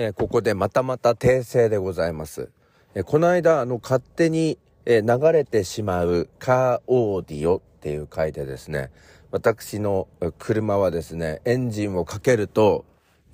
[0.00, 2.50] えー、ここでまたまた訂正でございます。
[2.94, 8.92] えー、この間、あの、勝手に、えー、流れてしまうカーオーディオっていう回でですね、
[9.32, 10.06] 私の
[10.38, 12.84] 車はですね、エンジンをかけると、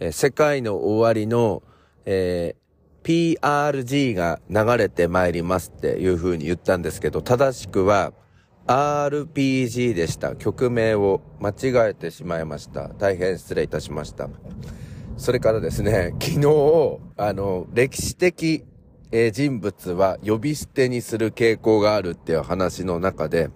[0.01, 1.63] え世界の終わりの、
[2.07, 2.57] え
[3.03, 8.15] PRG が流れてまいりますっていう風に言ったんですけど、正しくは
[8.67, 10.35] RPG でした。
[10.35, 12.89] 曲名を間違えてしまいました。
[12.89, 14.31] 大変失礼いたしました。
[15.17, 18.65] それからですね、 昨日、あの、歴史的、
[19.13, 23.51] え、人物は呼び捨てにする傾向があるっていう話の中で、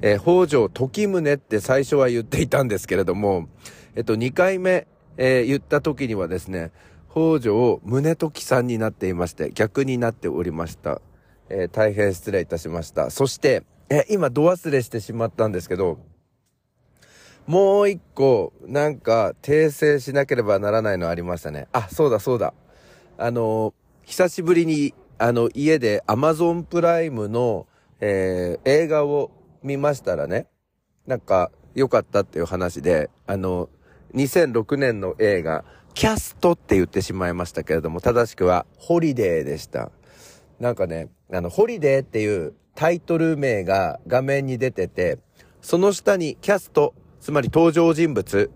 [0.00, 3.48] えー、北条時宗って最初は言っていたんですけれども、
[3.94, 4.86] えっと、2回目、
[5.18, 6.72] えー、言った時にはですね、
[7.10, 11.00] 北条宗時さんになっていまして、逆になっておりました。
[11.48, 13.10] えー、大変失礼いたしました。
[13.10, 15.98] そして、え今、度忘れしてしまったんですけど、
[17.46, 21.68] もう一個、なんか、訂正しなければならないのありましたね。
[21.72, 22.54] あ、そうだそうだ。
[23.18, 27.66] あの、久しぶりに、あの、家で Amazon プライムの、
[28.00, 29.30] えー、映画を
[29.62, 30.48] 見ましたらね、
[31.06, 33.68] なんか、良かったっていう話で、あの、
[34.14, 39.92] 2006年の映画、キャストって言ってしまいましたけれども、正しくは、ホリデーでした。
[40.58, 45.18] なんかね、あの、ホリデーっていうタイトル名が画面に出てて、
[45.60, 46.92] その下にキャスト
[47.26, 48.52] つまり登場人物、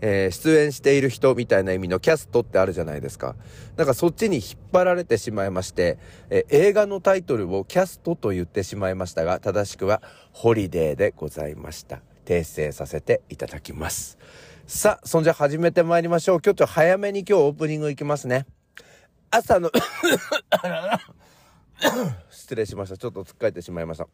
[0.00, 3.34] えー、出演している人みたいな意味のキャストってあるじゃないですか。
[3.76, 5.98] なんかそっちに引っ張られてしまいまして、
[6.30, 12.00] えー、映画のタイトルをキャストと言ってしまいましたが、正しくはホリデーでございました。
[12.24, 14.18] 訂正させていただきます。
[14.68, 16.36] さあ、そんじゃ始めてまいりましょう。
[16.36, 18.46] 今日ちょっと早めに今日オープニングいきますね。
[19.32, 19.68] 朝の
[22.30, 22.96] 失礼しました。
[22.96, 24.06] ちょっとつっかえてしまいました。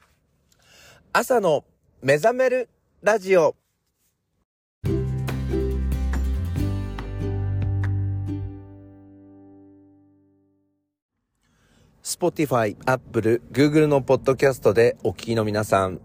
[1.12, 1.66] 朝の
[2.00, 2.70] 目覚める
[3.02, 3.54] ラジオ。
[12.18, 16.00] Spotify、Apple、Google のポッドキャストでお聞きの皆さん、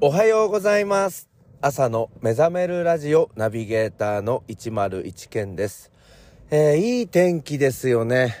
[0.00, 1.28] おはようございます。
[1.60, 5.92] 朝の目覚めるラジオナビゲーターの101件です。
[6.50, 8.34] えー、いい天気ですよね。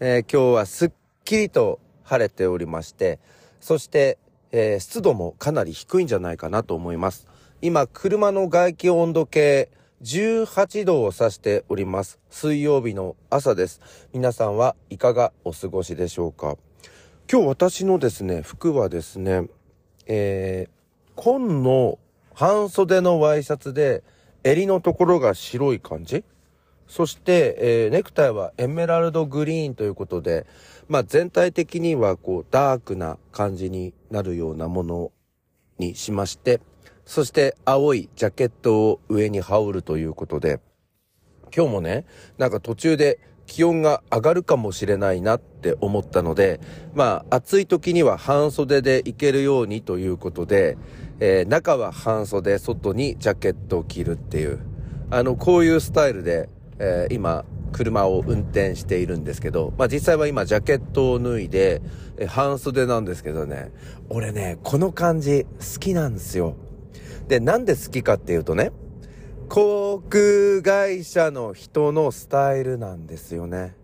[0.00, 0.90] えー、今日はすっ
[1.24, 3.20] きりと晴れておりまして、
[3.60, 4.18] そして、
[4.50, 7.28] えー、湿度もかなり低いんじゃないかなと思います。
[7.62, 9.70] 今、車の外気温度計、
[10.02, 12.18] 18度を指しております。
[12.30, 13.82] 水曜日の朝です。
[14.14, 16.56] 皆さんはいかがお過ごしでしょうか？
[17.30, 19.48] 今日私のですね、服はですね、
[20.06, 21.98] えー、紺の
[22.32, 24.02] 半袖のワイシャツで
[24.42, 26.24] 襟のところが白い感じ？
[26.88, 30.46] そして、えー、ネクタイはエメラルドグリーンということで、
[30.88, 35.12] まあ全体的にはこうダークな感じになるようなもの
[35.78, 36.62] にしまして、
[37.10, 40.60] そして青いジャケットを上に羽織るということで、
[41.52, 42.06] 今日もね、
[42.38, 46.60] なんか途中で気温が上がるかもしれないなって思ったので、
[46.94, 50.78] まあ暑い時には半袖で行けるようにということで、
[51.18, 54.60] えー、中は半袖、外にジャケットを着るっていう、
[55.10, 61.82] あの、こういうスタイルで、えー、今、車を運転しているんですけど、まあ実際は今ジャケットを脱いで、
[62.18, 63.72] え半袖なんですけどね、
[64.10, 66.54] 俺ね、この感じ好きなんですよ。
[67.30, 68.72] で、なんで好きかっていうとね、
[69.48, 73.76] 航空会社の人のスタイルなんですよね。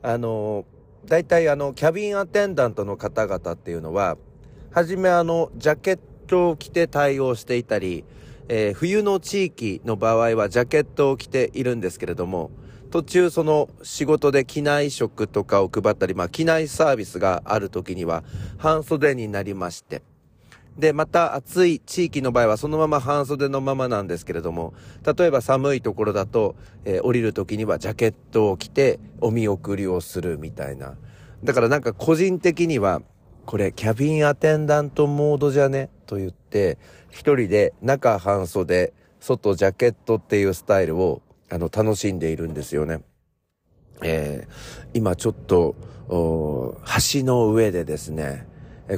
[0.00, 0.64] あの、
[1.04, 4.16] 大体あの、キャビンアテンダントの方々っていうのは、
[4.70, 8.04] はじめあの、ジャケットを着て対応していたり、
[8.46, 12.52] えー、冬の地域の場合はジャケットを着ているんですけれども、
[12.92, 18.22] 途中その仕事で機内食とかを配ったり、まあ機内サービスがある時には
[18.56, 20.02] 半袖になりまして、
[20.78, 24.74] で、また暑い地域の場合はそのまま半袖のままなんですけれども、
[25.04, 30.94] 例えば寒いところだと、えー、降りる時にはジャケットを着てお見送りをするみたいな。
[31.42, 33.02] だからなんか個人的には、
[33.44, 35.90] これキャビンアテンダントモードじゃね？
[36.06, 36.78] と言って、
[37.10, 43.00] 一人で中半袖、外ジャケットっていうスタイルを、あの、楽しんでいるんですよね。
[44.02, 45.74] えー、今ちょっと、
[46.08, 48.46] 橋の上でですね、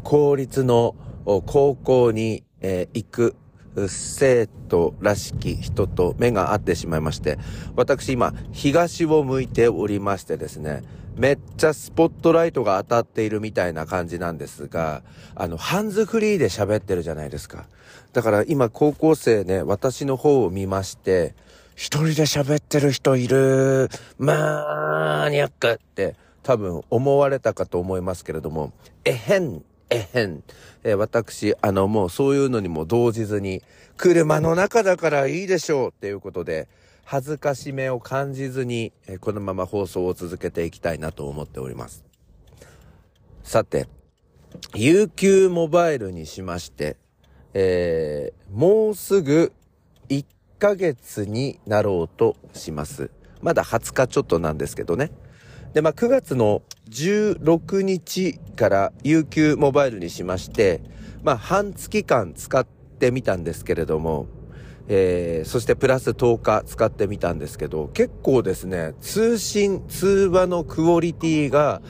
[0.03, 0.95] 公立の
[1.25, 3.37] 高校に、え、行く
[3.89, 7.39] 生徒らしき人と目が合ってしまいまして、
[7.77, 10.83] 私今、東を向いておりましてですね、
[11.17, 15.03] めっちゃスポットライトが当たっているみたいな感じなんですが、
[15.35, 17.67] あの、ハンズフリーで喋ってるじゃないですか。
[18.13, 21.35] だから今高校生ね、私の方を見まして、
[21.75, 23.89] 一人で喋ってる人いる、
[24.19, 28.73] マーニャックって多分思われたかと思いますけれども、
[29.05, 30.43] えへんえへん。
[30.83, 33.63] えー、私、あの、もうそういうのにも動じずに、
[33.97, 36.69] 車の中だからいいでしょうっていうことで、
[37.05, 42.05] 恥ずかしめを感じずに、えこのまま放送を続けていきたいなと思っております。
[43.43, 43.89] さて、
[44.75, 46.97] UQ モバイルにしまして、
[47.53, 49.53] えー、もうすぐ
[50.09, 50.25] 1
[50.59, 53.11] ヶ月になろうとします。
[53.43, 55.11] まだ20日ちょっとなんですけどね。
[55.73, 60.83] で、まあ、9月の16日から UQ モバイルにしまして、
[61.23, 62.67] まあ、半月間使っ
[62.99, 64.27] てみたんですけれども、
[64.89, 71.81] えー、そしてプラス10日使ってみたんですけど、結構ですね、通信、通話のクオリティが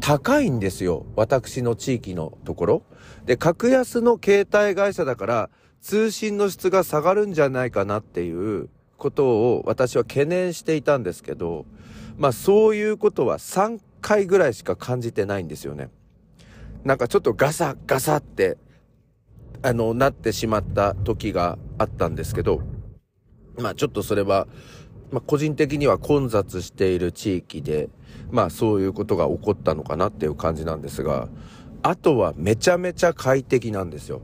[0.00, 1.06] 高いんですよ。
[1.14, 2.82] 私の地域のところ。
[3.26, 5.50] で、格安の携帯会社だから、
[5.80, 8.68] 通信の質が下がるんじゃないかなっていう
[8.98, 11.66] ことを私は懸念していたんですけど、
[12.18, 15.90] まあそういうことは3回ぐらいしか感じてないんですよね。
[16.84, 18.56] なんかちょっとガサガサって、
[19.62, 22.62] あの、なってしまった時があったんですけど、
[23.58, 24.48] まあちょっとそれは、
[25.10, 27.90] まあ個人的には混雑している地域で、
[28.30, 31.28] まあそういうことが起こったのかなっていう感じなんですが、
[31.82, 34.22] あとはめちゃめちゃ快適なんですよ。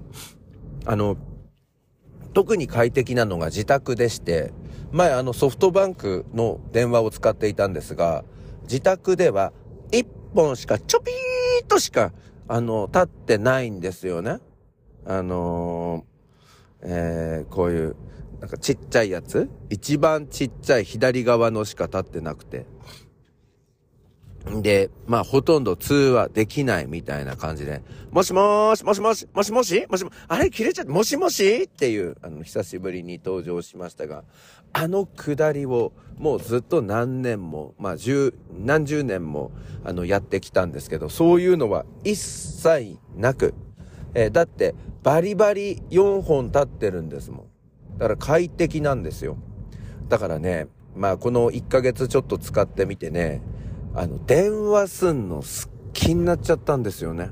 [0.87, 1.17] あの、
[2.33, 4.53] 特に快適なのが自宅でして、
[4.93, 8.25] 前あのソフトバンクの電話を使っていたんですが、
[8.63, 9.53] 自宅では
[9.91, 12.13] 1本しかちょぴーっとしか、
[12.49, 14.39] あの、立ってないんですよね。
[15.05, 17.97] あのー、えー、こういう、
[18.41, 19.49] なんかちっちゃいやつ？
[19.71, 22.67] 一番ちっちゃい左側のしか立ってなくて。
[24.47, 27.83] で、まあ、ほとんど通話できないみたいな感じで、
[28.13, 29.87] もしもーし、もしもし、もしもし？
[29.91, 30.51] もしも、あれ？
[30.51, 31.65] 切れちゃって、もしもし？
[31.65, 34.23] っていう、あの、久しぶりに登場しましたが、
[34.73, 39.51] あのくだりを、もうずっと何年も、まあ、十、何十年も、
[39.85, 43.53] あの、やってきたんですけど、そういうのは一切なく、
[44.15, 47.49] えー、だって、バリバリ4本立ってるんですも
[47.95, 47.99] ん。
[47.99, 49.39] だから快適なんですよ。
[50.09, 53.43] だからね、まあ、この1ヶ月ちょっと使ってみてね、
[53.97, 57.31] あの、電話すんの好きになっちゃったんですよね。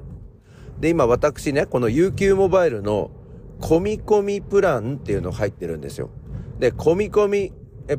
[0.80, 3.10] で、今私ね、この UQ モバイルの
[3.60, 6.08] 込み込みプランっていうの入ってるんですよ。
[6.58, 7.52] で、込み込み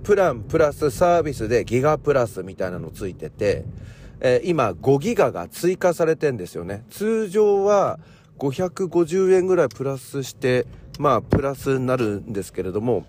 [0.04, 3.66] プランプラスサービスでギガプラスみたいなのついてて、
[4.20, 6.86] えー、今5ギガが追加されてんですよね。
[6.90, 8.00] 通常は
[8.40, 10.66] 550円ぐらいプラスして、
[10.98, 13.06] まあプラスになるんですけれども、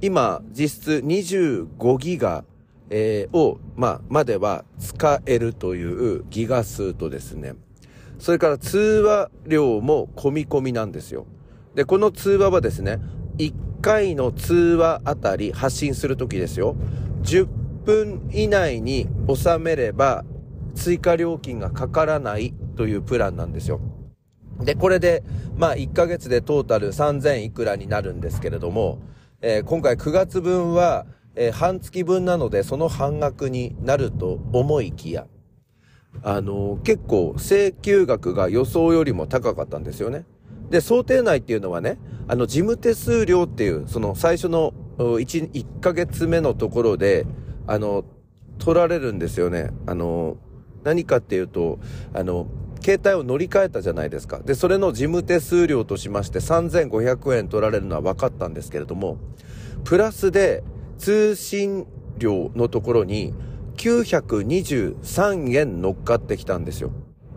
[0.00, 2.44] 今実質25ギガ
[2.90, 7.54] えー、を、まあ、までは使えるというギガ数とですね、
[8.18, 11.26] それから通話量も込み込みなんですよ。
[11.74, 12.98] で、この通話はですね、
[13.38, 16.76] 1回の通話あたり発信するときですよ。
[17.22, 17.46] 10
[17.84, 20.24] 分以内に収めれば
[20.74, 23.80] 追加料金がかからないというプランなんですよ。
[24.60, 25.22] で、これで、
[25.56, 28.98] まあ、1ヶ月でトータル3000いくらになるんですけれども、
[29.40, 31.06] えー、今回9月分は、
[31.36, 35.26] えー、半月分なのでその半額になると思いきや、
[36.22, 40.24] あのー、結構請求額が予想よりも高かったんですよね。
[40.70, 41.98] で、想定内っていうのはね、
[42.28, 47.26] あの、事務手数料っていう、その最初の1、1ヶ月目のところで、
[47.66, 48.04] あの、
[48.58, 49.70] 取られるんですよね。
[49.86, 50.36] あの、
[50.84, 51.80] 何かっていうと、
[52.14, 52.46] あの、
[52.82, 54.38] 携帯を乗り換えたじゃないですか。
[54.38, 59.18] で、それの事務手数料としまして3500円取られるのは分かったんですけれども、
[59.84, 60.62] プラスで、
[61.00, 61.86] 通信
[62.18, 63.34] 料のところに
[63.76, 66.92] 923円乗っかってきたんですよ。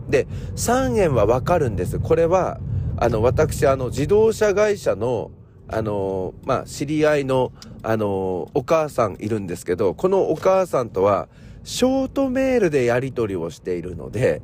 [0.08, 1.98] で、3円はわかるんです。
[1.98, 2.60] これは、
[2.98, 5.30] あの、私、あの、自動車会社の、
[5.66, 7.52] あの、まあ、知り合いの、
[7.82, 11.28] あの、お母さんいるんですけど、このお母さんとは、
[11.62, 14.42] ショートメールでやり取りをしているので、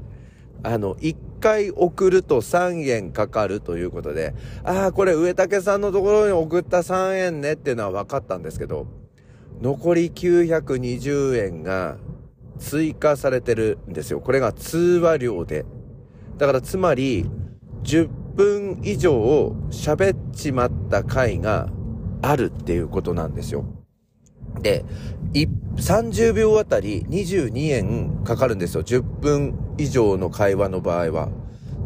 [0.63, 4.35] あの、1回送ると3円かかるということで、
[4.65, 8.87] ああ、これ上竹さんのところに送った3円ねっていうのは分かったんですけど、
[9.61, 11.99] 残り920円が
[12.59, 14.21] 追加されてるんですよ。
[14.21, 15.65] これが通話料で。
[16.39, 17.27] だからつまり、
[17.83, 21.69] 10分以上喋っちまった回が
[22.23, 23.65] あるっていうことなんですよ。
[24.61, 24.85] で、
[25.77, 28.83] 30秒あたり22円かかるんですよ。
[28.83, 31.29] 10分以上の会話の場合は。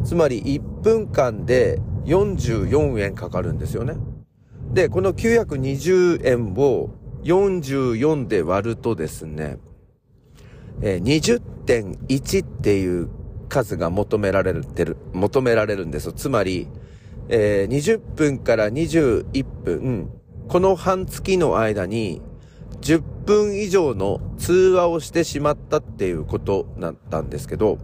[0.03, 3.95] つまり1分間で44円かかるんですよね。
[4.73, 6.89] で、この920円を
[7.25, 9.57] 44で割るとですね、
[10.81, 13.09] えー、20.1っていう
[13.49, 16.67] 数が求められてる、求められるんですよつまり、
[17.27, 20.09] えー、20分から21分、
[20.47, 22.21] この半月の間に
[22.81, 27.79] 10分以上の通話をしてしまったっていうことだったんですけど、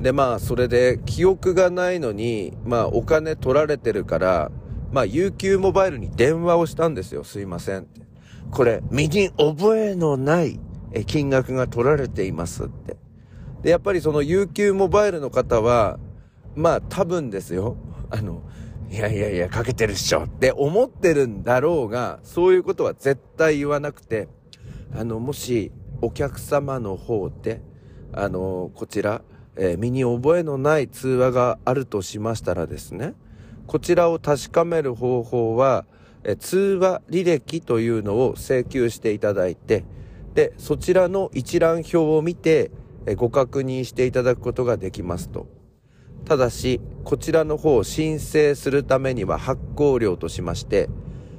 [0.00, 4.50] で、まあ、それで記憶がないのに、まあ、お金取られてるから、
[4.90, 7.22] まあ、UQ モバイルに電話をしたんですよ。
[7.22, 7.99] すいません。
[8.50, 10.58] これ、身に覚えのない
[11.06, 12.96] 金額が取られていますって。
[13.62, 15.98] で、やっぱりその UQ モバイルの方は、
[16.54, 17.76] まあ多分ですよ。
[18.10, 18.42] あの、
[18.90, 24.28] いやいやいや、かけてるっしょって思ってるんだろうが、そういうことは絶対言わなくて、
[24.92, 25.70] あの、もし、
[26.02, 27.62] お客様の方で、
[28.12, 29.22] あの、こちら、
[29.56, 33.14] えー、身に覚えのない通話があるとしましたらですね、
[33.66, 35.84] こちらを確かめる方法は、
[36.24, 39.84] え通話履歴というのを請求していただいて、
[40.34, 42.70] で、そちらの一覧表を見て、
[43.06, 45.48] えご確認していただくことができますと。
[46.26, 50.88] ただし、こちらの方を申請するためには発行料としまして、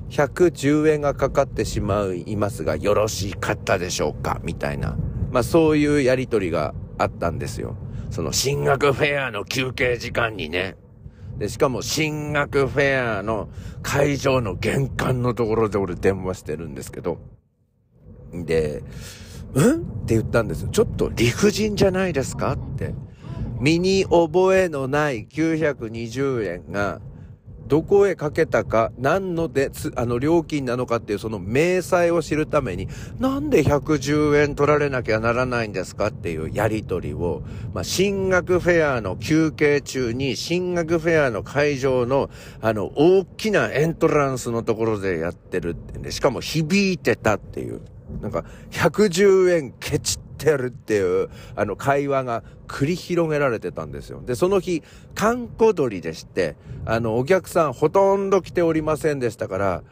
[0.09, 4.41] 110円がかかってしまいますが、よろしかったでしょうか？
[4.43, 4.97] みたいな。
[5.31, 7.77] まあそういうやりとりがあったんですよ。
[8.09, 10.75] その進学フェアの休憩時間にね。
[11.41, 13.49] で、しかも進学フェアの
[13.81, 17.17] 会場の玄関のところで俺電話してるんですけど。
[18.31, 18.83] で、
[19.55, 19.81] うん？
[19.81, 20.67] って言ったんですよ。
[20.67, 22.51] ちょっと理不尽じゃないですか？
[22.51, 22.93] って。
[23.59, 27.01] 身に覚えのない920円が
[27.71, 47.79] どこへかけたか、何ので、あの、料金なのかっていうその明細を知るために、なんで110円取られなきゃならないんですかっていうやりとりを、まあ、進学フェアの休憩中に、進学フェアの会場の、あの、大きなエントランスのところでやってるってんで、しかも響いてたっていう。
[48.21, 54.21] なんか、110円ケチってるっていう、あの、会話が繰り広げられてたんですよ。
[54.25, 54.81] で、その日、
[55.13, 56.55] 観光鳥でして、
[56.85, 59.83] あの、お客さんほとんど来ておりませんでしたから、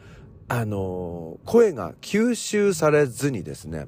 [0.48, 3.86] あの、声が吸収されずにですね、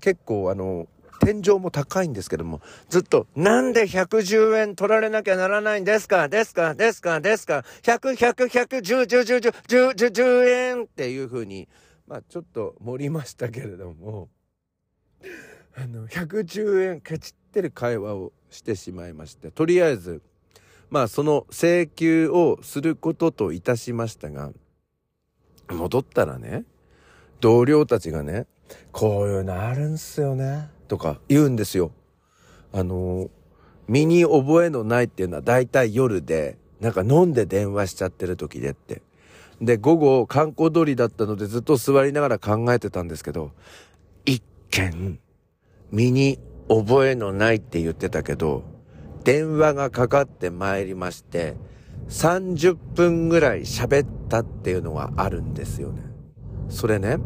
[0.00, 0.88] 結構あの、
[1.20, 6.28] 天井も高いんですけども、ずっと、なんで110円取られなきゃならないんですか？
[6.28, 6.74] ですか？
[6.74, 7.20] ですか？
[7.20, 11.68] ですか ?100、100、100、10、10、10、10、10、10円っていう風に、
[12.06, 14.28] まあちょっと盛りましたけれども、
[15.76, 20.22] あの、110円ケチってる会話をしてしまいまして、とりあえず、
[20.90, 24.50] まあその請求をすることといたしましたが、
[25.68, 26.64] 戻ったらね、
[27.40, 28.46] 同僚たちがね、
[28.92, 31.92] こういうのあるんすよね、とか言うんですよ。
[32.72, 33.30] あの、
[33.88, 39.02] 身に覚えのないっていうのは大体夜で、なんか飲んで電話しちゃってる時でって。
[39.60, 43.52] で、午後、観光通りだったのでずっと座りながら考えてたんですけど、
[44.24, 45.20] 一見、
[45.90, 48.62] 身に覚えのないって言ってたけど、
[49.24, 51.56] 電話がかかってまいりまして、
[52.08, 56.02] 30分ぐらい喋ったっていうのがあるんですよね。
[56.68, 57.18] それね、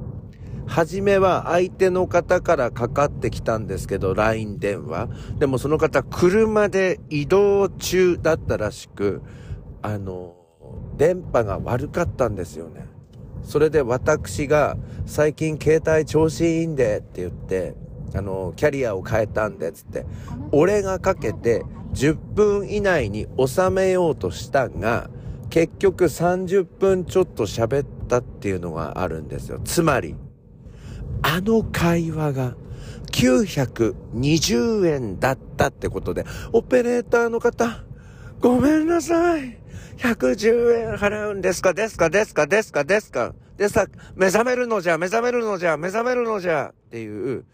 [0.67, 5.09] 初めは相手の方からかかってきたんですけど、LINE 電話。
[5.39, 9.23] でもその方、車で移動中だったらしく、
[9.83, 10.37] あの、
[10.97, 12.87] 電波が悪かったんですよね。
[13.43, 17.75] それで私が最近携帯調子いいんでって言って、
[18.15, 20.07] あの、キャリアを変えたんでつって、
[20.53, 25.11] 俺がかけて10分以内に収めようとしたが、
[25.51, 29.61] 結局30分ちょっと喋ったっていうのがあるんですよ。
[29.65, 30.17] つまり、
[31.23, 32.57] あの会話が
[33.13, 37.85] 920円だったってことで、オペレーターの方、
[38.41, 39.59] ごめんなさい。
[39.99, 47.45] 110円払うんですかですかですかですかですかでさ、目覚めるのじゃ、目覚めるのじゃ、目覚めるのじゃっていう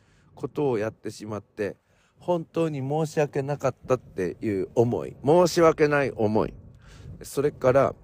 [0.40, 1.76] ことをやってしまって、
[2.18, 6.54] 本当に申し訳なかったっていう思い、申し訳ない思い、
[7.22, 7.94] それから、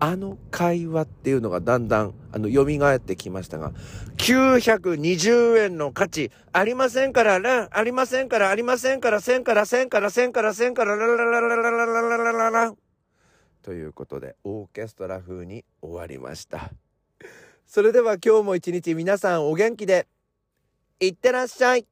[0.00, 3.72] あの会話っていうのがだんだん、あの、蘇ってきましたが、
[4.18, 12.74] 920円の価値ありませんからら、ありませんから、ありませんから、せんから、せんから、せんから、せんから、ららららららららららら
[13.62, 16.70] ということで、オーケストラ風に終わりました。
[17.66, 20.06] それでは今日も一日皆さんお元気で、
[21.00, 21.86] いってらっしゃい。